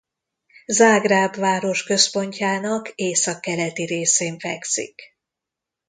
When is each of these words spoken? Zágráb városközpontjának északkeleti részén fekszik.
Zágráb 0.65 1.35
városközpontjának 1.35 2.89
északkeleti 2.95 3.85
részén 3.85 4.39
fekszik. 4.39 5.01